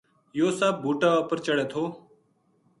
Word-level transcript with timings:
یوہ 0.37 0.51
سپ 0.59 0.75
بوٹا 0.83 1.09
اپر 1.21 1.37
چڑھے 1.45 1.65
تھو 1.71 1.83